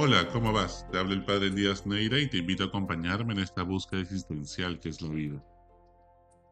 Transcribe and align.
Hola, 0.00 0.28
¿cómo 0.30 0.52
vas? 0.52 0.88
Te 0.92 0.98
habla 0.98 1.14
el 1.14 1.24
Padre 1.24 1.48
Elías 1.48 1.84
Neira 1.84 2.20
y 2.20 2.30
te 2.30 2.36
invito 2.36 2.62
a 2.62 2.66
acompañarme 2.68 3.32
en 3.32 3.40
esta 3.40 3.64
búsqueda 3.64 4.00
existencial 4.00 4.78
que 4.78 4.90
es 4.90 5.02
la 5.02 5.08
vida. 5.08 5.44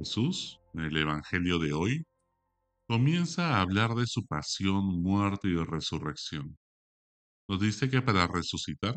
Jesús, 0.01 0.59
en 0.75 0.81
el 0.81 0.97
Evangelio 0.97 1.61
de 1.61 1.73
hoy, 1.73 2.05
comienza 2.89 3.55
a 3.55 3.61
hablar 3.61 3.95
de 3.95 4.09
su 4.09 4.27
pasión, 4.27 5.01
muerte 5.01 5.47
y 5.47 5.55
resurrección. 5.63 6.59
Nos 7.49 7.61
dice 7.61 7.89
que 7.89 8.03
para 8.03 8.27
resucitar 8.27 8.97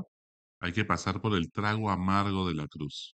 hay 0.59 0.73
que 0.73 0.83
pasar 0.83 1.21
por 1.21 1.35
el 1.35 1.51
trago 1.51 1.91
amargo 1.91 2.47
de 2.47 2.55
la 2.55 2.67
cruz. 2.67 3.15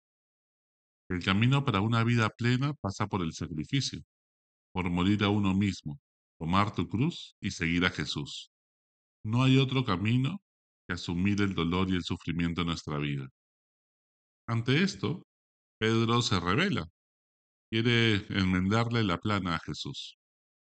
El 1.09 1.23
camino 1.23 1.65
para 1.65 1.81
una 1.81 2.03
vida 2.03 2.29
plena 2.31 2.75
pasa 2.75 3.07
por 3.07 3.23
el 3.23 3.35
sacrificio, 3.35 4.01
por 4.73 4.91
morir 4.91 5.23
a 5.23 5.29
uno 5.29 5.55
mismo, 5.55 6.01
tomar 6.41 6.75
tu 6.75 6.89
cruz 6.89 7.37
y 7.41 7.53
seguir 7.53 7.85
a 7.85 7.91
Jesús. 7.91 8.51
No 9.23 9.45
hay 9.45 9.59
otro 9.59 9.85
camino 9.85 10.41
asumir 10.93 11.41
el 11.43 11.55
dolor 11.55 11.91
y 11.91 11.97
el 11.97 12.03
sufrimiento 12.03 12.63
en 12.63 12.69
nuestra 12.69 12.99
vida. 12.99 13.29
Ante 14.49 14.83
esto, 14.83 15.23
Pedro 15.79 16.23
se 16.23 16.41
revela, 16.41 16.87
quiere 17.71 18.27
enmendarle 18.31 19.05
la 19.05 19.19
plana 19.19 19.57
a 19.57 19.61
Jesús. 19.61 20.17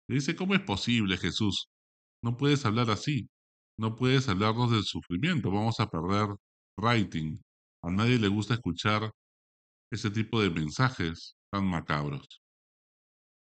Le 0.09 0.17
dice, 0.17 0.37
¿cómo 0.37 0.55
es 0.55 0.61
posible, 0.63 1.17
Jesús? 1.19 1.69
No 2.23 2.37
puedes 2.37 2.65
hablar 2.67 2.91
así, 2.91 3.29
no 3.79 3.97
puedes 3.97 4.29
hablarnos 4.29 4.71
del 4.71 4.85
sufrimiento, 4.85 5.51
vamos 5.51 5.81
a 5.81 5.89
perder 5.89 6.29
writing. 6.79 7.41
A 7.83 7.91
nadie 7.91 8.19
le 8.19 8.29
gusta 8.29 8.55
escuchar 8.55 9.11
ese 9.93 10.11
tipo 10.11 10.41
de 10.41 10.51
mensajes 10.51 11.37
tan 11.53 11.67
macabros. 11.67 12.41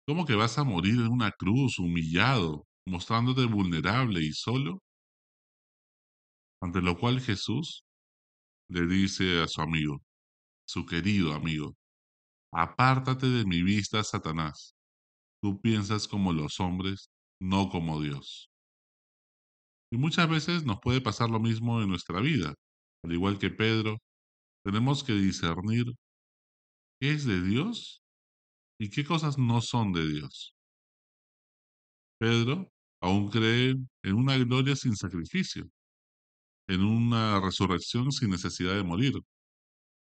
¿Cómo 0.06 0.26
que 0.26 0.34
vas 0.34 0.58
a 0.58 0.64
morir 0.64 0.94
en 0.94 1.08
una 1.08 1.30
cruz, 1.32 1.78
humillado, 1.78 2.66
mostrándote 2.86 3.46
vulnerable 3.46 4.20
y 4.22 4.32
solo? 4.32 4.80
Ante 6.64 6.80
lo 6.80 6.98
cual 6.98 7.20
Jesús 7.20 7.84
le 8.70 8.86
dice 8.86 9.42
a 9.42 9.48
su 9.48 9.60
amigo, 9.60 10.02
su 10.66 10.86
querido 10.86 11.34
amigo, 11.34 11.76
apártate 12.50 13.26
de 13.26 13.44
mi 13.44 13.62
vista, 13.62 14.02
Satanás. 14.02 14.74
Tú 15.42 15.60
piensas 15.60 16.08
como 16.08 16.32
los 16.32 16.60
hombres, 16.60 17.10
no 17.38 17.68
como 17.68 18.00
Dios. 18.00 18.48
Y 19.92 19.98
muchas 19.98 20.26
veces 20.26 20.64
nos 20.64 20.78
puede 20.80 21.02
pasar 21.02 21.28
lo 21.28 21.38
mismo 21.38 21.82
en 21.82 21.90
nuestra 21.90 22.18
vida. 22.22 22.54
Al 23.02 23.12
igual 23.12 23.38
que 23.38 23.50
Pedro, 23.50 23.98
tenemos 24.64 25.04
que 25.04 25.12
discernir 25.12 25.84
qué 26.98 27.12
es 27.12 27.26
de 27.26 27.42
Dios 27.42 28.00
y 28.80 28.88
qué 28.88 29.04
cosas 29.04 29.36
no 29.36 29.60
son 29.60 29.92
de 29.92 30.08
Dios. 30.08 30.56
Pedro 32.18 32.72
aún 33.02 33.28
cree 33.28 33.74
en 34.02 34.14
una 34.14 34.38
gloria 34.38 34.74
sin 34.74 34.96
sacrificio, 34.96 35.68
en 36.68 36.82
una 36.82 37.40
resurrección 37.40 38.12
sin 38.12 38.30
necesidad 38.30 38.74
de 38.74 38.82
morir, 38.82 39.14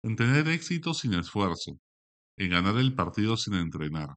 en 0.03 0.15
tener 0.15 0.47
éxito 0.47 0.93
sin 0.93 1.13
esfuerzo, 1.13 1.77
en 2.37 2.49
ganar 2.51 2.77
el 2.77 2.95
partido 2.95 3.37
sin 3.37 3.55
entrenar. 3.55 4.15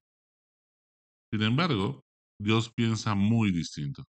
Sin 1.33 1.43
embargo, 1.43 2.05
Dios 2.39 2.73
piensa 2.73 3.15
muy 3.15 3.53
distinto. 3.53 4.05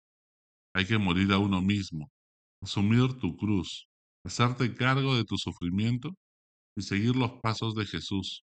Hay 0.75 0.87
que 0.87 0.99
morir 0.99 1.33
a 1.33 1.39
uno 1.39 1.61
mismo, 1.61 2.11
asumir 2.63 3.19
tu 3.19 3.37
cruz, 3.37 3.87
hacerte 4.25 4.75
cargo 4.75 5.15
de 5.17 5.25
tu 5.25 5.37
sufrimiento 5.37 6.11
y 6.77 6.83
seguir 6.83 7.17
los 7.17 7.33
pasos 7.43 7.75
de 7.75 7.85
Jesús, 7.85 8.45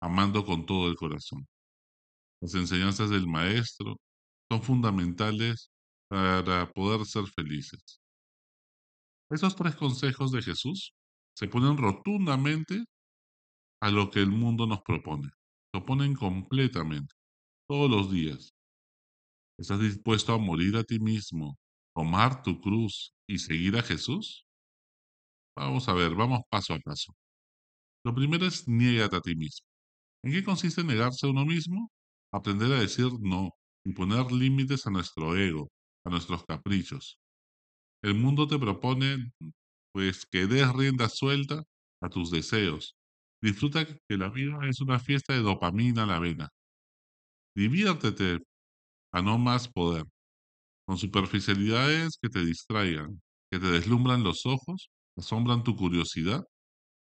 amando 0.00 0.44
con 0.44 0.64
todo 0.64 0.88
el 0.88 0.96
corazón. 0.96 1.46
Las 2.40 2.54
enseñanzas 2.54 3.10
del 3.10 3.26
Maestro 3.26 3.96
son 4.50 4.62
fundamentales 4.62 5.70
para 6.08 6.70
poder 6.70 7.04
ser 7.04 7.26
felices. 7.26 8.00
Esos 9.30 9.54
tres 9.56 9.76
consejos 9.76 10.32
de 10.32 10.42
Jesús 10.42 10.94
se 11.36 11.48
ponen 11.48 11.76
rotundamente 11.76 12.84
a 13.80 13.90
lo 13.90 14.10
que 14.10 14.20
el 14.20 14.30
mundo 14.30 14.66
nos 14.66 14.82
propone. 14.82 15.28
Se 15.72 15.80
oponen 15.80 16.14
completamente, 16.14 17.14
todos 17.68 17.90
los 17.90 18.10
días. 18.10 18.50
¿Estás 19.58 19.80
dispuesto 19.80 20.32
a 20.32 20.38
morir 20.38 20.76
a 20.76 20.84
ti 20.84 20.98
mismo, 20.98 21.58
tomar 21.94 22.42
tu 22.42 22.60
cruz 22.60 23.12
y 23.28 23.38
seguir 23.38 23.76
a 23.76 23.82
Jesús? 23.82 24.46
Vamos 25.56 25.88
a 25.88 25.92
ver, 25.94 26.14
vamos 26.14 26.40
paso 26.48 26.74
a 26.74 26.78
paso. 26.78 27.12
Lo 28.04 28.14
primero 28.14 28.46
es 28.46 28.66
niégate 28.68 29.16
a 29.16 29.20
ti 29.20 29.34
mismo. 29.36 29.66
¿En 30.24 30.32
qué 30.32 30.44
consiste 30.44 30.84
negarse 30.84 31.26
a 31.26 31.30
uno 31.30 31.44
mismo? 31.44 31.90
Aprender 32.32 32.72
a 32.72 32.80
decir 32.80 33.08
no 33.20 33.50
y 33.84 33.92
poner 33.92 34.30
límites 34.32 34.86
a 34.86 34.90
nuestro 34.90 35.36
ego, 35.36 35.68
a 36.04 36.10
nuestros 36.10 36.44
caprichos. 36.44 37.18
El 38.02 38.14
mundo 38.14 38.46
te 38.46 38.58
propone 38.58 39.32
pues 39.92 40.26
que 40.26 40.46
des 40.46 40.72
rienda 40.72 41.08
suelta 41.08 41.64
a 42.00 42.08
tus 42.08 42.30
deseos. 42.30 42.94
Disfruta 43.42 43.86
que 43.86 44.16
la 44.16 44.28
vida 44.28 44.58
es 44.68 44.80
una 44.80 44.98
fiesta 44.98 45.32
de 45.32 45.40
dopamina 45.40 46.04
a 46.04 46.06
la 46.06 46.18
vena. 46.18 46.48
Diviértete 47.56 48.38
a 49.12 49.22
no 49.22 49.38
más 49.38 49.68
poder, 49.68 50.04
con 50.86 50.98
superficialidades 50.98 52.18
que 52.20 52.28
te 52.28 52.44
distraigan, 52.44 53.20
que 53.50 53.58
te 53.58 53.66
deslumbran 53.66 54.22
los 54.22 54.46
ojos, 54.46 54.90
asombran 55.16 55.64
tu 55.64 55.76
curiosidad, 55.76 56.44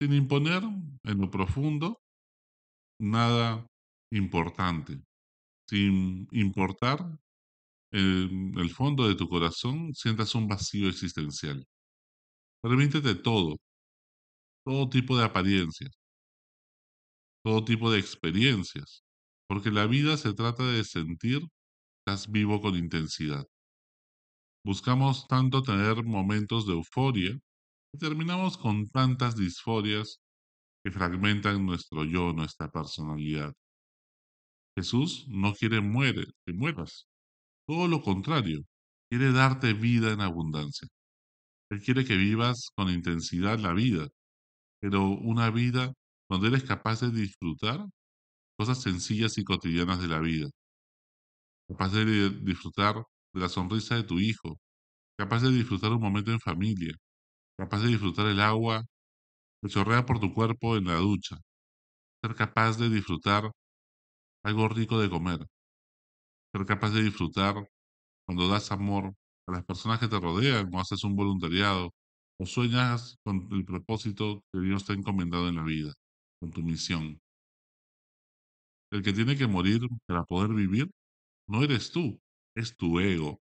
sin 0.01 0.13
imponer 0.13 0.63
en 0.63 1.19
lo 1.19 1.31
profundo 1.31 1.99
nada 3.01 3.67
importante, 4.13 5.01
sin 5.69 6.29
importar 6.33 7.19
en 7.95 8.59
el 8.59 8.71
fondo 8.71 9.09
de 9.09 9.15
tu 9.15 9.29
corazón 9.29 9.95
sientas 9.95 10.35
un 10.35 10.49
vacío 10.49 10.89
existencial. 10.89 11.65
Permítete 12.63 13.15
todo, 13.15 13.57
todo 14.65 14.89
tipo 14.89 15.17
de 15.17 15.25
apariencias, 15.25 15.93
todo 17.45 17.65
tipo 17.65 17.91
de 17.91 17.99
experiencias, 18.01 19.05
porque 19.49 19.71
la 19.71 19.87
vida 19.87 20.17
se 20.17 20.35
trata 20.35 20.65
de 20.65 20.85
sentir 20.85 21.43
estás 22.07 22.31
vivo 22.31 22.61
con 22.61 22.77
intensidad. 22.77 23.47
Buscamos 24.63 25.27
tanto 25.27 25.63
tener 25.63 26.05
momentos 26.05 26.67
de 26.67 26.75
euforia 26.75 27.39
y 27.95 27.99
terminamos 27.99 28.59
con 28.59 28.89
tantas 28.91 29.37
disforias 29.37 30.19
que 30.85 30.91
fragmentan 30.91 31.65
nuestro 31.65 32.05
yo, 32.05 32.35
nuestra 32.35 32.71
personalidad. 32.71 33.55
Jesús 34.77 35.27
no 35.29 35.55
quiere 35.55 35.81
muere, 35.81 36.25
que 36.45 36.53
mueras. 36.53 37.07
Todo 37.67 37.89
lo 37.89 38.01
contrario, 38.03 38.63
quiere 39.11 39.33
darte 39.33 39.73
vida 39.75 40.13
en 40.13 40.21
abundancia. 40.21 40.89
Él 41.71 41.83
quiere 41.83 42.05
que 42.05 42.17
vivas 42.17 42.71
con 42.77 42.91
intensidad 42.91 43.59
la 43.59 43.73
vida, 43.75 44.09
pero 44.81 45.09
una 45.11 45.51
vida 45.51 45.93
donde 46.31 46.49
eres 46.49 46.65
capaz 46.65 47.01
de 47.03 47.11
disfrutar 47.13 47.87
cosas 48.59 48.83
sencillas 48.83 49.39
y 49.39 49.45
cotidianas 49.45 50.01
de 50.03 50.09
la 50.09 50.21
vida. 50.21 50.49
Capaz 51.69 51.91
de 51.93 52.31
disfrutar 52.31 52.95
de 53.35 53.41
la 53.41 53.49
sonrisa 53.49 53.97
de 53.97 54.05
tu 54.05 54.19
hijo, 54.19 54.59
capaz 55.19 55.43
de 55.43 55.51
disfrutar 55.53 55.93
un 55.93 56.01
momento 56.03 56.33
en 56.33 56.41
familia, 56.41 56.95
capaz 57.59 57.81
de 57.83 57.89
disfrutar 57.89 58.27
el 58.29 58.41
agua 58.41 58.85
que 59.63 59.69
chorrea 59.71 60.07
por 60.07 60.21
tu 60.21 60.35
cuerpo 60.35 60.77
en 60.77 60.87
la 60.87 60.97
ducha, 60.97 61.37
ser 62.23 62.35
capaz 62.37 62.79
de 62.79 62.91
disfrutar 62.91 63.51
algo 64.45 64.69
rico 64.69 65.01
de 65.01 65.11
comer, 65.11 65.41
ser 66.55 66.67
capaz 66.67 66.91
de 66.91 67.03
disfrutar 67.03 67.69
cuando 68.25 68.49
das 68.49 68.71
amor 68.71 69.13
a 69.49 69.53
las 69.53 69.65
personas 69.65 69.99
que 69.99 70.07
te 70.07 70.21
rodean 70.21 70.73
o 70.73 70.79
haces 70.79 71.03
un 71.03 71.17
voluntariado 71.17 71.93
o 72.39 72.47
sueñas 72.47 73.17
con 73.25 73.49
el 73.51 73.65
propósito 73.65 74.43
que 74.53 74.61
Dios 74.61 74.85
te 74.85 74.93
ha 74.93 74.97
encomendado 74.97 75.49
en 75.49 75.57
la 75.57 75.65
vida, 75.65 75.93
con 76.41 76.53
tu 76.53 76.63
misión. 76.63 77.21
El 78.93 79.03
que 79.03 79.13
tiene 79.13 79.37
que 79.37 79.49
morir 79.49 79.81
para 80.07 80.23
poder 80.25 80.55
vivir 80.55 80.89
no 81.49 81.65
eres 81.65 81.91
tú, 81.91 82.21
es 82.57 82.77
tu 82.77 83.01
ego. 83.01 83.41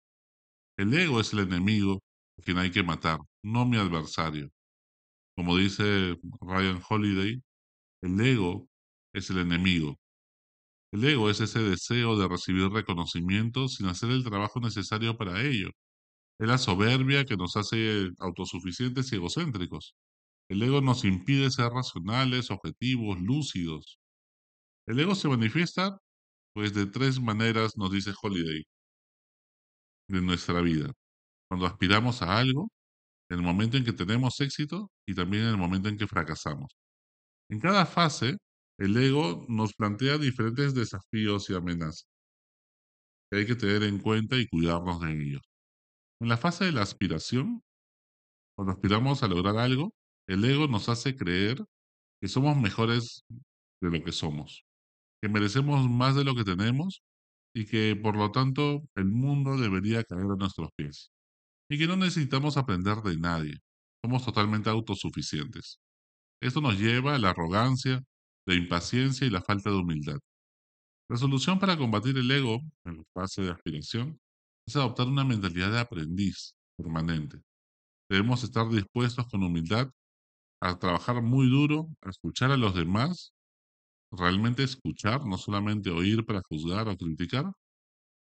El 0.78 0.94
ego 0.94 1.19
es 1.19 1.34
el 1.34 1.40
enemigo 1.40 2.00
a 2.40 2.42
quien 2.42 2.57
hay 2.60 2.72
que 2.72 2.81
matar, 2.81 3.19
no 3.44 3.66
mi 3.66 3.75
adversario. 3.75 4.50
Como 5.36 5.57
dice 5.57 6.18
Ryan 6.40 6.81
Holiday, 6.90 7.42
el 8.04 8.22
ego 8.22 8.68
es 9.14 9.30
el 9.30 9.40
enemigo, 9.40 9.98
el 10.92 11.04
ego 11.06 11.30
es 11.30 11.40
ese 11.42 11.60
deseo 11.60 12.18
de 12.18 12.28
recibir 12.28 12.70
reconocimiento 12.70 13.68
sin 13.70 13.88
hacer 13.88 14.12
el 14.12 14.24
trabajo 14.24 14.60
necesario 14.60 15.18
para 15.18 15.42
ello. 15.42 15.70
Es 16.40 16.48
la 16.48 16.58
soberbia 16.58 17.26
que 17.26 17.38
nos 17.38 17.56
hace 17.58 18.10
autosuficientes 18.20 19.12
y 19.12 19.16
egocéntricos. 19.16 19.96
El 20.50 20.64
ego 20.64 20.82
nos 20.82 21.06
impide 21.06 21.50
ser 21.52 21.70
racionales, 21.72 22.52
objetivos, 22.52 23.20
lúcidos. 23.22 24.00
El 24.88 25.00
ego 25.00 25.16
se 25.16 25.30
manifiesta, 25.30 25.98
pues, 26.54 26.74
de 26.74 26.88
tres 26.88 27.22
maneras, 27.22 27.78
nos 27.78 27.92
dice 27.92 28.12
Holiday, 28.22 28.64
en 30.10 30.26
nuestra 30.26 30.62
vida. 30.62 30.92
Cuando 31.50 31.68
aspiramos 31.68 32.22
a 32.22 32.38
algo, 32.40 32.70
en 33.30 33.40
el 33.40 33.44
momento 33.46 33.78
en 33.78 33.86
que 33.86 33.94
tenemos 33.94 34.40
éxito 34.42 34.92
y 35.08 35.16
también 35.16 35.44
en 35.44 35.50
el 35.52 35.58
momento 35.58 35.90
en 35.90 35.98
que 35.98 36.08
fracasamos. 36.08 36.72
En 37.50 37.60
cada 37.60 37.86
fase, 37.86 38.38
el 38.81 38.98
ego 38.98 39.45
nos 39.48 39.74
plantea 39.75 40.18
diferentes 40.18 40.74
desafíos 40.74 41.50
y 41.50 41.56
amenazas 41.56 42.07
que 43.30 43.39
hay 43.39 43.45
que 43.45 43.56
tener 43.56 43.83
en 43.83 44.00
cuenta 44.00 44.38
y 44.38 44.48
cuidarnos 44.48 45.00
de 45.01 45.12
ellos. 45.13 45.42
En 46.22 46.30
la 46.30 46.38
fase 46.38 46.66
de 46.66 46.74
la 46.74 46.83
aspiración, 46.83 47.62
Cuando 48.57 48.74
aspiramos 48.74 49.24
a 49.24 49.28
lograr 49.28 49.57
algo, 49.57 49.94
el 50.28 50.45
ego 50.45 50.68
nos 50.68 50.89
hace 50.89 51.16
creer 51.16 51.63
que 52.22 52.28
somos 52.28 52.57
mejores 52.57 53.24
de 53.81 53.89
lo 53.92 54.04
que 54.04 54.12
somos, 54.12 54.63
que 55.22 55.30
merecemos 55.30 55.89
más 55.89 56.16
de 56.16 56.24
lo 56.25 56.36
que 56.36 56.44
tenemos 56.44 57.01
y 57.56 57.66
que 57.66 57.95
por 57.95 58.16
lo 58.18 58.31
tanto 58.31 58.83
el 58.95 59.06
mundo 59.06 59.57
debería 59.57 60.04
caer 60.04 60.25
a 60.25 60.36
nuestros 60.38 60.69
pies. 60.78 61.12
Y 61.69 61.80
que 61.80 61.88
no 61.88 61.95
necesitamos 61.98 62.57
aprender 62.57 62.98
de 63.04 63.18
nadie. 63.18 63.56
Somos 64.04 64.25
totalmente 64.25 64.69
autosuficientes. 64.69 65.80
Esto 66.42 66.62
nos 66.62 66.80
lleva 66.80 67.16
a 67.16 67.19
la 67.19 67.31
arrogancia, 67.31 68.01
la 68.46 68.56
impaciencia 68.56 69.26
y 69.28 69.30
la 69.30 69.42
falta 69.42 69.70
de 69.70 69.78
humildad. 69.78 70.20
La 71.10 71.18
solución 71.18 71.60
para 71.60 71.78
combatir 71.78 72.18
el 72.18 72.32
ego 72.32 72.62
en 72.86 72.98
la 72.98 73.04
fase 73.14 73.42
de 73.42 73.52
aspiración 73.52 74.20
es 74.66 74.76
adoptar 74.76 75.08
una 75.08 75.26
mentalidad 75.26 75.72
de 75.72 75.80
aprendiz 75.80 76.56
permanente. 76.78 77.42
Debemos 78.10 78.44
estar 78.44 78.70
dispuestos 78.70 79.28
con 79.28 79.44
humildad 79.44 79.90
a 80.62 80.78
trabajar 80.78 81.22
muy 81.22 81.50
duro, 81.50 81.90
a 82.02 82.10
escuchar 82.10 82.52
a 82.52 82.58
los 82.58 82.76
demás, 82.76 83.34
realmente 84.12 84.64
escuchar, 84.64 85.26
no 85.26 85.38
solamente 85.38 85.90
oír 85.90 86.26
para 86.26 86.42
juzgar 86.48 86.88
o 86.88 86.98
criticar, 86.98 87.52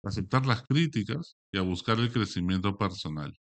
aceptar 0.04 0.46
las 0.46 0.62
críticas 0.62 1.36
y 1.52 1.58
a 1.58 1.62
buscar 1.62 1.98
el 1.98 2.12
crecimiento 2.12 2.76
personal. 2.76 3.36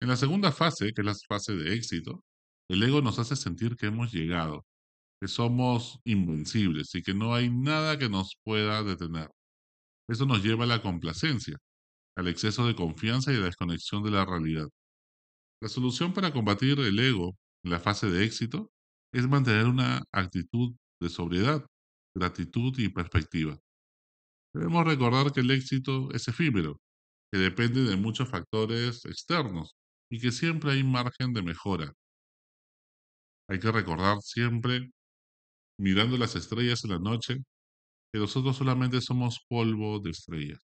En 0.00 0.08
la 0.08 0.16
segunda 0.16 0.52
fase, 0.52 0.92
que 0.92 1.00
es 1.00 1.04
la 1.04 1.14
fase 1.26 1.54
de 1.56 1.74
éxito, 1.74 2.22
el 2.68 2.82
ego 2.82 3.00
nos 3.00 3.18
hace 3.18 3.34
sentir 3.34 3.76
que 3.76 3.86
hemos 3.86 4.12
llegado, 4.12 4.64
que 5.20 5.28
somos 5.28 6.00
invencibles 6.04 6.94
y 6.94 7.02
que 7.02 7.14
no 7.14 7.34
hay 7.34 7.50
nada 7.50 7.98
que 7.98 8.08
nos 8.08 8.36
pueda 8.44 8.82
detener. 8.82 9.30
Eso 10.08 10.26
nos 10.26 10.42
lleva 10.42 10.64
a 10.64 10.68
la 10.68 10.82
complacencia, 10.82 11.58
al 12.16 12.28
exceso 12.28 12.66
de 12.66 12.76
confianza 12.76 13.32
y 13.32 13.36
a 13.36 13.40
la 13.40 13.46
desconexión 13.46 14.02
de 14.02 14.10
la 14.10 14.24
realidad. 14.24 14.68
La 15.60 15.68
solución 15.68 16.12
para 16.12 16.32
combatir 16.32 16.78
el 16.80 16.98
ego 16.98 17.36
en 17.64 17.72
la 17.72 17.80
fase 17.80 18.08
de 18.10 18.24
éxito 18.24 18.70
es 19.12 19.28
mantener 19.28 19.66
una 19.66 20.04
actitud 20.12 20.74
de 21.00 21.08
sobriedad, 21.08 21.66
gratitud 22.14 22.78
y 22.78 22.88
perspectiva. 22.88 23.58
Debemos 24.54 24.86
recordar 24.86 25.32
que 25.32 25.40
el 25.40 25.50
éxito 25.50 26.10
es 26.12 26.28
efímero, 26.28 26.80
que 27.32 27.38
depende 27.38 27.84
de 27.84 27.96
muchos 27.96 28.28
factores 28.28 29.04
externos 29.04 29.74
y 30.10 30.20
que 30.20 30.32
siempre 30.32 30.72
hay 30.72 30.84
margen 30.84 31.32
de 31.32 31.42
mejora. 31.42 31.92
Hay 33.48 33.58
que 33.60 33.70
recordar 33.70 34.18
siempre, 34.20 34.90
mirando 35.78 36.16
las 36.16 36.36
estrellas 36.36 36.84
en 36.84 36.90
la 36.90 36.98
noche, 36.98 37.36
que 38.12 38.18
nosotros 38.18 38.56
solamente 38.56 39.00
somos 39.00 39.40
polvo 39.48 40.00
de 40.00 40.10
estrellas. 40.10 40.60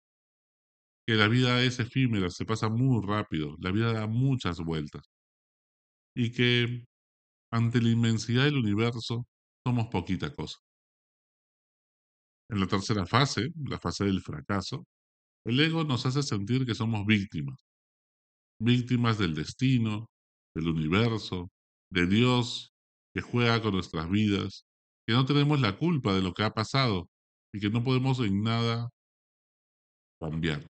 Que 1.08 1.16
la 1.16 1.28
vida 1.28 1.64
es 1.64 1.80
efímera, 1.80 2.30
se 2.30 2.46
pasa 2.46 2.70
muy 2.70 3.06
rápido, 3.06 3.56
la 3.60 3.72
vida 3.72 3.94
da 3.94 4.08
muchas 4.08 4.60
vueltas. 4.60 5.10
Y 6.16 6.32
que 6.32 6.86
ante 7.52 7.82
la 7.82 7.90
inmensidad 7.90 8.44
del 8.46 8.58
universo 8.58 9.26
somos 9.66 9.88
poquita 9.88 10.34
cosa. 10.34 10.58
En 12.50 12.60
la 12.60 12.68
tercera 12.68 13.06
fase, 13.06 13.50
la 13.56 13.80
fase 13.80 14.06
del 14.06 14.22
fracaso, 14.22 14.86
el 15.46 15.60
ego 15.60 15.84
nos 15.84 16.06
hace 16.06 16.24
sentir 16.24 16.66
que 16.66 16.76
somos 16.76 17.06
víctimas, 17.06 17.58
víctimas 18.60 19.18
del 19.18 19.36
destino, 19.36 20.08
del 20.56 20.68
universo, 20.68 21.50
de 21.92 22.08
Dios 22.08 22.72
que 23.14 23.22
juega 23.22 23.62
con 23.62 23.74
nuestras 23.74 24.10
vidas, 24.10 24.66
que 25.10 25.16
no 25.16 25.26
tenemos 25.26 25.60
la 25.60 25.76
culpa 25.76 26.14
de 26.14 26.22
lo 26.22 26.36
que 26.36 26.44
ha 26.44 26.52
pasado 26.52 27.10
y 27.52 27.60
que 27.60 27.72
no 27.72 27.84
podemos 27.84 28.20
en 28.20 28.44
nada 28.44 28.90
cambiar. 30.22 30.68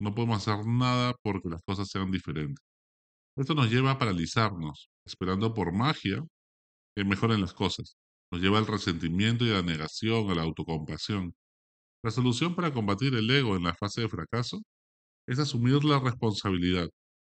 No 0.00 0.14
podemos 0.14 0.46
hacer 0.46 0.64
nada 0.64 1.12
porque 1.24 1.48
las 1.48 1.60
cosas 1.66 1.88
sean 1.88 2.12
diferentes. 2.12 2.64
Esto 3.36 3.52
nos 3.52 3.68
lleva 3.68 3.90
a 3.90 3.98
paralizarnos, 3.98 4.90
esperando 5.04 5.52
por 5.52 5.72
magia 5.72 6.24
que 6.94 7.04
mejoren 7.04 7.40
las 7.40 7.52
cosas 7.52 7.96
nos 8.32 8.40
lleva 8.40 8.58
al 8.58 8.68
resentimiento 8.68 9.44
y 9.44 9.50
a 9.50 9.54
la 9.54 9.62
negación, 9.62 10.30
a 10.30 10.36
la 10.36 10.42
autocompasión. 10.42 11.34
La 12.04 12.12
solución 12.12 12.54
para 12.54 12.72
combatir 12.72 13.12
el 13.16 13.28
ego 13.28 13.56
en 13.56 13.64
la 13.64 13.74
fase 13.74 14.02
de 14.02 14.08
fracaso 14.08 14.62
es 15.26 15.40
asumir 15.40 15.82
la 15.82 15.98
responsabilidad, 15.98 16.88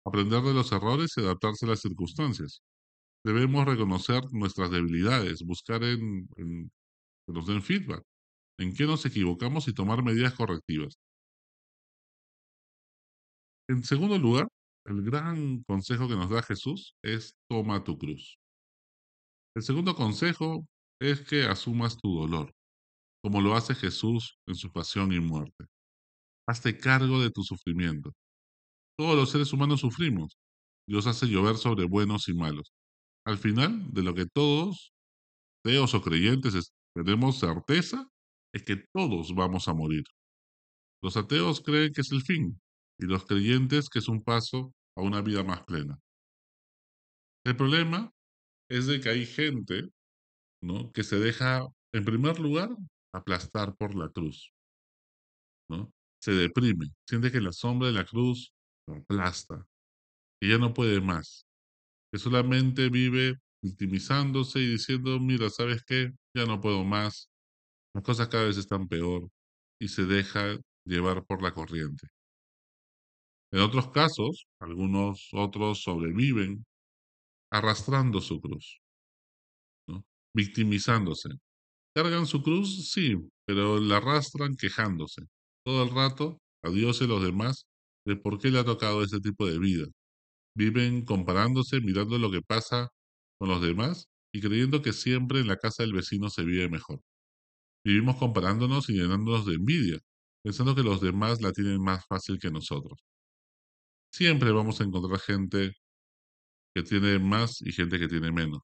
aprender 0.06 0.42
de 0.42 0.54
los 0.54 0.72
errores 0.72 1.12
y 1.18 1.20
adaptarse 1.20 1.66
a 1.66 1.70
las 1.72 1.82
circunstancias. 1.82 2.62
Debemos 3.26 3.66
reconocer 3.66 4.22
nuestras 4.34 4.70
debilidades, 4.70 5.44
buscar 5.44 5.84
en, 5.84 6.28
que 6.38 7.34
nos 7.34 7.48
den 7.48 7.64
feedback, 7.64 8.04
en 8.60 8.76
qué 8.76 8.86
nos 8.86 9.04
equivocamos 9.04 9.68
y 9.68 9.74
tomar 9.74 10.04
medidas 10.04 10.36
correctivas. 10.36 11.00
En 13.68 13.84
segundo 13.84 14.20
lugar, 14.20 14.48
el 14.86 15.02
gran 15.02 15.64
consejo 15.64 16.08
que 16.08 16.14
nos 16.14 16.30
da 16.30 16.44
Jesús 16.44 16.94
es 17.04 17.34
toma 17.50 17.84
tu 17.84 17.98
cruz. 17.98 18.38
El 19.56 19.64
segundo 19.64 19.96
consejo 19.96 20.68
es 21.02 21.22
que 21.22 21.46
asumas 21.46 21.98
tu 21.98 22.20
dolor, 22.20 22.54
como 23.24 23.42
lo 23.42 23.56
hace 23.56 23.74
Jesús 23.74 24.38
en 24.46 24.54
su 24.54 24.72
pasión 24.72 25.12
y 25.12 25.20
muerte. 25.20 25.66
Hazte 26.48 26.78
cargo 26.78 27.20
de 27.20 27.32
tu 27.32 27.42
sufrimiento. 27.42 28.12
Todos 28.96 29.16
los 29.16 29.32
seres 29.32 29.52
humanos 29.52 29.80
sufrimos. 29.80 30.38
Dios 30.88 31.08
hace 31.08 31.26
llover 31.26 31.58
sobre 31.58 31.86
buenos 31.86 32.28
y 32.28 32.36
malos. 32.36 32.72
Al 33.26 33.38
final, 33.38 33.92
de 33.92 34.04
lo 34.04 34.14
que 34.14 34.26
todos, 34.28 34.94
teos 35.64 35.94
o 35.94 36.02
creyentes, 36.02 36.72
tenemos 36.96 37.40
certeza, 37.40 38.08
es 38.54 38.64
que 38.64 38.84
todos 38.94 39.34
vamos 39.34 39.68
a 39.68 39.74
morir. 39.74 40.04
Los 41.04 41.18
ateos 41.18 41.62
creen 41.62 41.92
que 41.92 42.02
es 42.02 42.12
el 42.12 42.22
fin 42.22 42.60
y 43.00 43.06
los 43.06 43.26
creyentes 43.26 43.90
que 43.90 44.00
es 44.00 44.08
un 44.08 44.24
paso 44.24 44.74
a 44.98 45.02
una 45.02 45.22
vida 45.22 45.44
más 45.44 45.64
plena. 45.66 46.00
El 47.46 47.56
problema 47.56 48.12
es 48.70 48.88
de 48.88 49.02
que 49.02 49.10
hay 49.10 49.26
gente 49.26 49.90
¿no? 50.64 50.92
que 50.94 51.04
se 51.04 51.20
deja, 51.20 51.68
en 51.94 52.06
primer 52.06 52.40
lugar, 52.40 52.70
aplastar 53.14 53.76
por 53.76 53.96
la 53.96 54.10
cruz. 54.10 54.52
¿no? 55.70 55.92
Se 56.22 56.32
deprime, 56.32 56.88
siente 57.08 57.32
que 57.32 57.42
la 57.42 57.52
sombra 57.52 57.88
de 57.88 57.94
la 57.94 58.06
cruz 58.06 58.52
lo 58.88 58.96
aplasta, 58.96 59.68
y 60.42 60.50
ya 60.50 60.58
no 60.58 60.74
puede 60.74 61.02
más, 61.02 61.46
que 62.16 62.20
solamente 62.20 62.88
vive 62.88 63.36
victimizándose 63.62 64.60
y 64.60 64.68
diciendo, 64.72 65.20
mira, 65.20 65.50
¿sabes 65.50 65.84
qué? 65.86 66.14
Ya 66.34 66.46
no 66.46 66.62
puedo 66.62 66.86
más, 66.86 67.30
las 67.94 68.06
cosas 68.06 68.30
cada 68.30 68.46
vez 68.46 68.56
están 68.56 68.88
peor, 68.88 69.28
y 69.82 69.90
se 69.90 70.06
deja 70.06 70.58
llevar 70.86 71.26
por 71.26 71.44
la 71.44 71.54
corriente. 71.54 72.08
En 73.52 73.60
otros 73.60 73.90
casos, 73.92 74.48
algunos 74.62 75.28
otros 75.34 75.82
sobreviven 75.84 76.66
arrastrando 77.52 78.22
su 78.22 78.40
cruz 78.40 78.80
victimizándose. 80.34 81.32
Cargan 81.94 82.28
su 82.28 82.44
cruz, 82.44 82.92
sí, 82.94 83.18
pero 83.46 83.78
la 83.78 83.98
arrastran 83.98 84.56
quejándose 84.56 85.24
todo 85.66 85.84
el 85.84 85.90
rato 85.90 86.38
a 86.64 86.70
Dios 86.70 87.02
y 87.02 87.04
a 87.04 87.08
los 87.08 87.24
demás 87.24 87.66
de 88.06 88.16
por 88.16 88.40
qué 88.40 88.52
le 88.52 88.60
ha 88.60 88.64
tocado 88.64 89.04
ese 89.04 89.20
tipo 89.20 89.46
de 89.46 89.60
vida. 89.60 89.86
Viven 90.56 91.06
comparándose, 91.06 91.82
mirando 91.82 92.18
lo 92.18 92.32
que 92.32 92.42
pasa 92.42 92.90
con 93.40 93.50
los 93.50 93.62
demás 93.62 94.08
y 94.34 94.42
creyendo 94.42 94.82
que 94.82 94.94
siempre 94.94 95.40
en 95.40 95.48
la 95.48 95.58
casa 95.58 95.84
del 95.84 95.94
vecino 95.94 96.30
se 96.30 96.44
vive 96.44 96.70
mejor. 96.70 97.02
Vivimos 97.86 98.18
comparándonos 98.18 98.90
y 98.90 98.94
llenándonos 98.94 99.46
de 99.46 99.56
envidia, 99.56 100.00
pensando 100.44 100.76
que 100.76 100.84
los 100.84 101.02
demás 101.02 101.42
la 101.42 101.52
tienen 101.52 101.82
más 101.82 102.06
fácil 102.08 102.40
que 102.40 102.52
nosotros. 102.52 103.00
Siempre 104.12 104.52
vamos 104.52 104.82
a 104.82 104.86
encontrar 104.86 105.20
gente 105.20 105.74
que 106.76 106.84
tiene 106.84 107.20
más 107.20 107.62
y 107.62 107.72
gente 107.72 108.00
que 108.00 108.08
tiene 108.08 108.32
menos. 108.32 108.62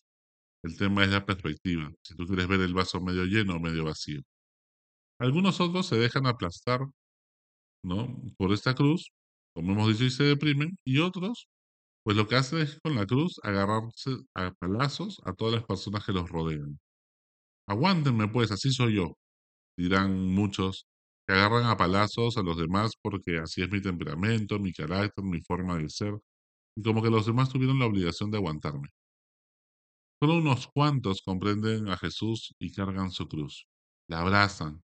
El 0.64 0.78
tema 0.78 1.04
es 1.04 1.12
la 1.12 1.26
perspectiva, 1.26 1.92
si 2.04 2.16
tú 2.16 2.26
quieres 2.28 2.48
ver 2.48 2.62
el 2.62 2.74
vaso 2.74 3.02
medio 3.02 3.26
lleno 3.26 3.56
o 3.56 3.60
medio 3.60 3.86
vacío. 3.86 4.22
Algunos 5.20 5.62
otros 5.62 5.88
se 5.88 5.96
dejan 5.98 6.28
aplastar, 6.28 6.82
¿no? 7.84 8.22
Por 8.38 8.52
esta 8.54 8.76
cruz, 8.76 9.12
como 9.54 9.74
hemos 9.74 9.90
dicho, 9.90 10.06
y 10.06 10.10
se 10.12 10.24
deprimen, 10.24 10.78
y 10.86 11.00
otros, 11.00 11.48
pues 12.04 12.18
lo 12.18 12.28
que 12.28 12.36
hacen 12.36 12.60
es 12.60 12.80
con 12.84 12.96
la 12.96 13.06
cruz 13.06 13.40
agarrarse 13.44 14.18
a 14.36 14.52
palazos 14.54 15.22
a 15.26 15.34
todas 15.34 15.56
las 15.56 15.64
personas 15.66 16.06
que 16.06 16.14
los 16.14 16.30
rodean. 16.30 16.80
Aguántenme 17.68 18.28
pues, 18.28 18.52
así 18.52 18.72
soy 18.72 18.96
yo, 18.96 19.18
dirán 19.78 20.28
muchos, 20.34 20.88
que 21.28 21.34
agarran 21.36 21.66
a 21.66 21.78
palazos 21.78 22.38
a 22.38 22.44
los 22.44 22.58
demás 22.58 22.94
porque 23.02 23.40
así 23.40 23.62
es 23.62 23.70
mi 23.72 23.82
temperamento, 23.82 24.60
mi 24.60 24.74
carácter, 24.74 25.24
mi 25.24 25.42
forma 25.42 25.78
de 25.78 25.90
ser, 25.90 26.14
y 26.78 26.84
como 26.84 27.02
que 27.04 27.10
los 27.10 27.26
demás 27.26 27.50
tuvieron 27.50 27.80
la 27.80 27.86
obligación 27.86 28.32
de 28.32 28.38
aguantarme. 28.38 28.90
Solo 30.22 30.38
unos 30.38 30.68
cuantos 30.68 31.22
comprenden 31.24 31.90
a 31.90 31.98
Jesús 31.98 32.54
y 32.60 32.72
cargan 32.72 33.12
su 33.12 33.28
cruz. 33.28 33.66
La 34.08 34.22
abrazan. 34.22 34.82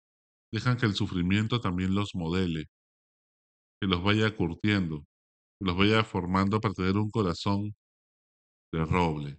Dejan 0.52 0.78
que 0.78 0.86
el 0.86 0.94
sufrimiento 0.94 1.60
también 1.60 1.94
los 1.94 2.14
modele, 2.14 2.66
que 3.80 3.86
los 3.86 4.02
vaya 4.02 4.34
curtiendo, 4.34 5.04
los 5.60 5.76
vaya 5.76 6.04
formando 6.04 6.60
para 6.60 6.74
tener 6.74 6.96
un 6.96 7.10
corazón 7.10 7.74
de 8.72 8.84
roble, 8.84 9.38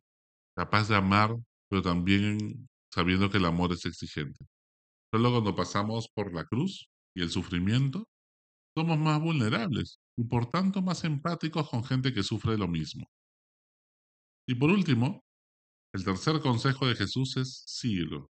capaz 0.55 0.87
de 0.89 0.95
amar, 0.95 1.35
pero 1.69 1.81
también 1.81 2.67
sabiendo 2.93 3.29
que 3.29 3.37
el 3.37 3.45
amor 3.45 3.73
es 3.73 3.85
exigente. 3.85 4.45
Solo 5.13 5.31
cuando 5.31 5.55
pasamos 5.55 6.09
por 6.13 6.33
la 6.33 6.45
cruz 6.45 6.89
y 7.15 7.21
el 7.21 7.29
sufrimiento, 7.29 8.07
somos 8.75 8.97
más 8.97 9.21
vulnerables 9.21 9.99
y 10.17 10.23
por 10.23 10.49
tanto 10.49 10.81
más 10.81 11.03
empáticos 11.03 11.69
con 11.69 11.83
gente 11.83 12.13
que 12.13 12.23
sufre 12.23 12.57
lo 12.57 12.67
mismo. 12.67 13.07
Y 14.47 14.55
por 14.55 14.69
último, 14.69 15.23
el 15.93 16.03
tercer 16.03 16.39
consejo 16.41 16.87
de 16.87 16.95
Jesús 16.95 17.37
es 17.37 17.63
síguelo. 17.65 18.29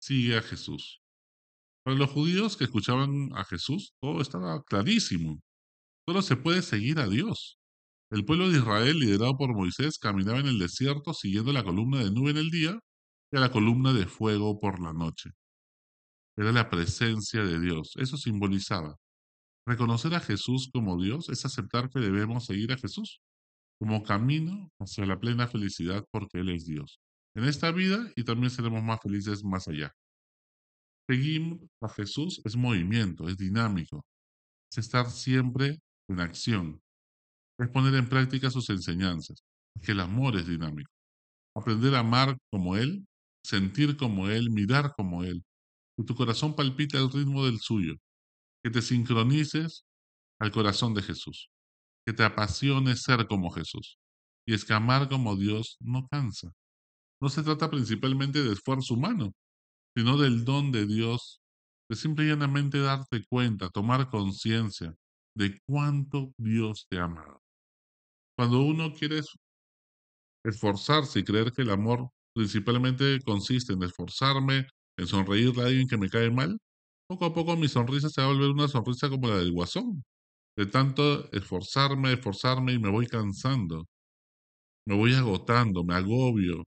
Sigue 0.00 0.36
a 0.36 0.42
Jesús. 0.42 1.00
Para 1.84 1.96
los 1.96 2.10
judíos 2.10 2.56
que 2.56 2.64
escuchaban 2.64 3.30
a 3.34 3.44
Jesús, 3.44 3.92
todo 4.00 4.20
estaba 4.20 4.62
clarísimo. 4.62 5.40
Solo 6.06 6.22
se 6.22 6.36
puede 6.36 6.62
seguir 6.62 6.98
a 6.98 7.08
Dios. 7.08 7.58
El 8.10 8.24
pueblo 8.24 8.50
de 8.50 8.58
Israel, 8.58 8.98
liderado 8.98 9.36
por 9.36 9.54
Moisés, 9.54 9.98
caminaba 9.98 10.40
en 10.40 10.46
el 10.46 10.58
desierto 10.58 11.14
siguiendo 11.14 11.52
la 11.52 11.62
columna 11.64 12.02
de 12.02 12.10
nube 12.10 12.32
en 12.32 12.38
el 12.38 12.50
día 12.50 12.78
y 13.30 13.36
a 13.36 13.40
la 13.40 13.52
columna 13.52 13.92
de 13.92 14.06
fuego 14.06 14.58
por 14.58 14.80
la 14.82 14.92
noche. 14.92 15.30
Era 16.36 16.50
la 16.52 16.68
presencia 16.68 17.44
de 17.44 17.60
Dios. 17.60 17.92
Eso 17.96 18.16
simbolizaba. 18.16 18.96
Reconocer 19.66 20.14
a 20.14 20.20
Jesús 20.20 20.70
como 20.72 21.00
Dios 21.00 21.28
es 21.28 21.44
aceptar 21.44 21.88
que 21.88 22.00
debemos 22.00 22.46
seguir 22.46 22.72
a 22.72 22.78
Jesús 22.78 23.20
como 23.78 24.02
camino 24.02 24.70
hacia 24.80 25.06
la 25.06 25.18
plena 25.20 25.46
felicidad 25.46 26.04
porque 26.10 26.40
Él 26.40 26.48
es 26.50 26.64
Dios. 26.64 26.98
En 27.34 27.44
esta 27.44 27.70
vida 27.70 28.12
y 28.16 28.24
también 28.24 28.50
seremos 28.50 28.82
más 28.82 29.00
felices 29.00 29.44
más 29.44 29.68
allá. 29.68 29.92
Seguir 31.08 31.58
a 31.80 31.88
Jesús 31.88 32.40
es 32.44 32.56
movimiento, 32.56 33.28
es 33.28 33.36
dinámico, 33.36 34.04
es 34.70 34.78
estar 34.78 35.10
siempre 35.10 35.78
en 36.12 36.20
acción, 36.20 36.80
es 37.58 37.68
poner 37.70 37.94
en 37.94 38.08
práctica 38.08 38.50
sus 38.50 38.68
enseñanzas, 38.70 39.42
que 39.82 39.92
el 39.92 40.00
amor 40.00 40.36
es 40.36 40.46
dinámico. 40.46 40.90
Aprender 41.54 41.94
a 41.94 42.00
amar 42.00 42.36
como 42.50 42.76
Él, 42.76 43.06
sentir 43.44 43.96
como 43.96 44.28
Él, 44.28 44.50
mirar 44.50 44.94
como 44.96 45.24
Él, 45.24 45.44
que 45.96 46.04
tu 46.04 46.14
corazón 46.14 46.54
palpite 46.54 46.96
al 46.96 47.10
ritmo 47.10 47.44
del 47.44 47.58
suyo, 47.58 47.94
que 48.62 48.70
te 48.70 48.82
sincronices 48.82 49.84
al 50.40 50.50
corazón 50.50 50.94
de 50.94 51.02
Jesús, 51.02 51.50
que 52.06 52.12
te 52.12 52.24
apasione 52.24 52.96
ser 52.96 53.26
como 53.26 53.50
Jesús. 53.50 53.98
Y 54.46 54.54
es 54.54 54.64
que 54.64 54.72
amar 54.72 55.08
como 55.08 55.36
Dios 55.36 55.76
no 55.80 56.08
cansa. 56.08 56.50
No 57.20 57.28
se 57.28 57.42
trata 57.42 57.70
principalmente 57.70 58.42
de 58.42 58.52
esfuerzo 58.52 58.94
humano, 58.94 59.32
sino 59.96 60.16
del 60.18 60.44
don 60.44 60.72
de 60.72 60.86
Dios, 60.86 61.40
de 61.88 61.96
simple 61.96 62.24
y 62.24 62.28
llanamente 62.28 62.80
darte 62.80 63.24
cuenta, 63.28 63.68
tomar 63.68 64.10
conciencia 64.10 64.94
de 65.36 65.58
cuánto 65.66 66.32
Dios 66.38 66.86
te 66.88 66.98
ama. 66.98 67.38
Cuando 68.36 68.60
uno 68.62 68.92
quiere 68.92 69.20
esforzarse 70.44 71.20
y 71.20 71.24
creer 71.24 71.52
que 71.52 71.62
el 71.62 71.70
amor 71.70 72.08
principalmente 72.34 73.18
consiste 73.24 73.72
en 73.74 73.82
esforzarme, 73.82 74.66
en 74.98 75.06
sonreírle 75.06 75.62
a 75.62 75.66
alguien 75.66 75.86
que 75.88 75.98
me 75.98 76.08
cae 76.08 76.30
mal, 76.30 76.58
poco 77.08 77.26
a 77.26 77.34
poco 77.34 77.56
mi 77.56 77.68
sonrisa 77.68 78.08
se 78.08 78.20
va 78.22 78.28
a 78.28 78.32
volver 78.32 78.50
una 78.50 78.68
sonrisa 78.68 79.08
como 79.10 79.28
la 79.28 79.36
del 79.36 79.52
guasón. 79.52 80.02
De 80.56 80.66
tanto 80.66 81.30
esforzarme, 81.32 82.12
esforzarme 82.14 82.74
y 82.74 82.78
me 82.78 82.90
voy 82.90 83.06
cansando. 83.06 83.86
Me 84.86 84.96
voy 84.96 85.14
agotando, 85.14 85.84
me 85.84 85.94
agobio. 85.94 86.64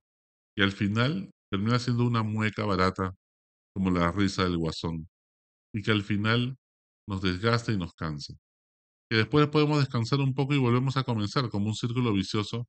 Y 0.58 0.64
al 0.64 0.72
final 0.74 1.32
termina 1.52 1.80
siendo 1.80 2.06
una 2.06 2.24
mueca 2.24 2.66
barata 2.66 3.14
como 3.76 3.92
la 3.92 4.12
risa 4.12 4.44
del 4.46 4.58
guasón. 4.58 5.10
Y 5.74 5.84
que 5.84 5.92
al 5.92 6.04
final 6.04 6.58
nos 7.08 7.22
desgasta 7.22 7.72
y 7.74 7.78
nos 7.78 7.94
cansa. 7.96 8.36
Que 9.10 9.18
después 9.18 9.48
podemos 9.50 9.80
descansar 9.80 10.20
un 10.20 10.34
poco 10.34 10.54
y 10.54 10.58
volvemos 10.60 10.98
a 10.98 11.04
comenzar 11.04 11.50
como 11.50 11.68
un 11.68 11.76
círculo 11.76 12.14
vicioso, 12.14 12.68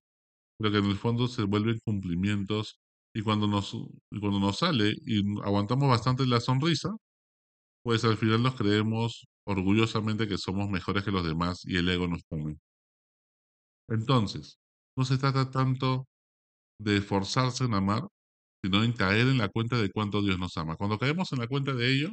pero 0.59 0.73
que 0.73 0.79
en 0.79 0.87
el 0.87 0.97
fondo 0.99 1.29
se 1.29 1.45
vuelven 1.45 1.79
cumplimientos 1.85 2.79
y 3.15 3.23
cuando 3.23 3.47
nos, 3.49 3.73
cuando 4.21 4.41
nos 4.41 4.59
sale 4.59 4.95
y 5.07 5.23
aguantamos 5.43 5.89
bastante 5.89 6.27
la 6.27 6.41
sonrisa, 6.41 6.91
pues 7.83 8.05
al 8.05 8.17
final 8.19 8.43
nos 8.43 8.57
creemos 8.57 9.27
orgullosamente 9.47 10.29
que 10.29 10.39
somos 10.39 10.69
mejores 10.71 11.05
que 11.05 11.13
los 11.13 11.27
demás 11.27 11.63
y 11.65 11.77
el 11.77 11.89
ego 11.89 12.09
nos 12.09 12.23
come. 12.29 12.59
Entonces, 13.89 14.59
no 14.97 15.05
se 15.05 15.19
trata 15.19 15.51
tanto 15.51 16.07
de 16.81 16.99
esforzarse 16.99 17.65
en 17.65 17.75
amar, 17.75 18.05
sino 18.65 18.85
en 18.85 18.93
caer 18.93 19.29
en 19.29 19.39
la 19.39 19.49
cuenta 19.49 19.79
de 19.79 19.91
cuánto 19.91 20.23
Dios 20.23 20.39
nos 20.39 20.57
ama. 20.59 20.77
Cuando 20.77 20.99
caemos 20.99 21.33
en 21.33 21.41
la 21.41 21.49
cuenta 21.49 21.75
de 21.75 21.93
ello, 21.93 22.13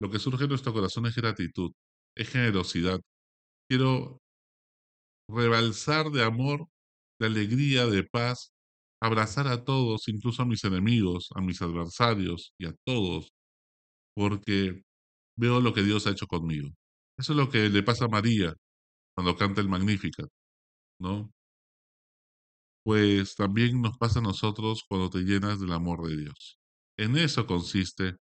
lo 0.00 0.10
que 0.10 0.18
surge 0.18 0.44
en 0.44 0.50
nuestro 0.50 0.72
corazón 0.72 1.06
es 1.06 1.16
gratitud, 1.16 1.72
es 2.16 2.30
generosidad. 2.30 3.00
Quiero 3.70 4.20
rebalsar 5.28 6.10
de 6.10 6.24
amor, 6.24 6.66
de 7.20 7.26
alegría, 7.26 7.86
de 7.86 8.04
paz, 8.04 8.52
abrazar 9.00 9.46
a 9.48 9.64
todos, 9.64 10.08
incluso 10.08 10.42
a 10.42 10.46
mis 10.46 10.64
enemigos, 10.64 11.28
a 11.34 11.40
mis 11.40 11.62
adversarios 11.62 12.52
y 12.58 12.66
a 12.66 12.74
todos, 12.84 13.32
porque 14.14 14.82
veo 15.38 15.60
lo 15.60 15.74
que 15.74 15.82
Dios 15.82 16.06
ha 16.06 16.12
hecho 16.12 16.26
conmigo. 16.26 16.70
Eso 17.18 17.32
es 17.32 17.38
lo 17.38 17.50
que 17.50 17.68
le 17.70 17.82
pasa 17.82 18.06
a 18.06 18.08
María 18.08 18.54
cuando 19.16 19.36
canta 19.36 19.60
el 19.60 19.68
Magnificat, 19.68 20.28
¿no? 21.00 21.32
Pues 22.84 23.34
también 23.36 23.80
nos 23.80 23.96
pasa 23.98 24.18
a 24.20 24.22
nosotros 24.22 24.84
cuando 24.88 25.10
te 25.10 25.20
llenas 25.20 25.60
del 25.60 25.72
amor 25.72 26.06
de 26.08 26.16
Dios. 26.16 26.58
En 26.98 27.16
eso 27.16 27.46
consiste 27.46 28.16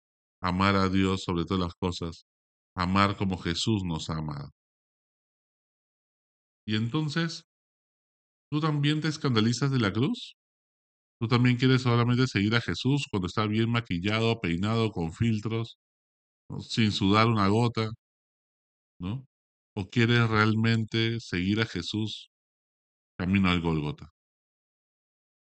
amar 0.43 0.77
a 0.77 0.89
Dios 0.89 1.25
sobre 1.25 1.45
todas 1.45 1.65
las 1.65 1.75
cosas, 1.75 2.27
amar 2.75 3.17
como 3.17 3.39
Jesús 3.39 3.83
nos 3.85 4.11
ha 4.11 4.19
amado. 4.19 4.51
Y 6.67 6.77
entonces, 6.77 7.45
¿tú 8.51 8.61
también 8.61 9.01
te 9.01 9.09
escandalizas 9.09 9.71
de 9.71 9.79
la 9.79 9.93
cruz? 9.93 10.35
¿Tú 11.21 11.29
también 11.29 11.57
quieres 11.57 11.83
solamente 11.83 12.27
seguir 12.27 12.55
a 12.57 12.61
Jesús 12.61 13.07
cuando 13.11 13.27
está 13.29 13.47
bien 13.47 13.71
maquillado, 13.71 14.41
peinado, 14.41 14.91
con 14.93 15.13
filtros, 15.13 15.79
sin 16.61 16.93
sudar 16.93 17.29
una 17.29 17.49
gota? 17.49 17.91
¿No? 19.01 19.27
¿O 19.77 19.89
quieres 19.89 20.29
realmente 20.29 21.21
seguir 21.21 21.61
a 21.61 21.67
Jesús 21.67 22.31
camino 23.19 23.51
al 23.51 23.61
Golgota? 23.61 24.11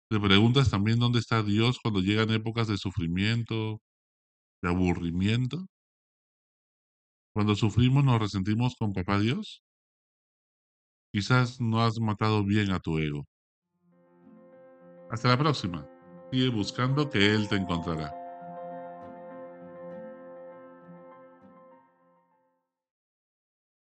¿Te 0.09 0.19
preguntas 0.19 0.69
también 0.69 0.99
dónde 0.99 1.19
está 1.19 1.43
Dios 1.43 1.79
cuando 1.81 1.99
llegan 1.99 2.29
épocas 2.31 2.67
de 2.67 2.77
sufrimiento, 2.77 3.81
de 4.63 4.69
aburrimiento? 4.69 5.67
Cuando 7.35 7.55
sufrimos 7.55 8.03
nos 8.05 8.19
resentimos 8.19 8.75
con 8.77 8.93
papá 8.93 9.19
Dios. 9.19 9.61
Quizás 11.13 11.61
no 11.61 11.79
has 11.79 11.99
matado 11.99 12.43
bien 12.43 12.71
a 12.71 12.79
tu 12.79 12.97
ego. 12.97 13.27
Hasta 15.11 15.29
la 15.29 15.37
próxima. 15.37 15.87
Sigue 16.31 16.49
buscando 16.49 17.07
que 17.07 17.35
Él 17.35 17.47
te 17.47 17.55
encontrará. 17.55 18.22